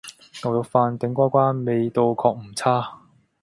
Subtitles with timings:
[0.43, 3.01] 牛肉飯，頂呱呱，味道確唔差